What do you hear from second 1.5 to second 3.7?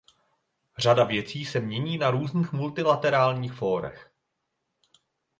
mění na různých multilaterálních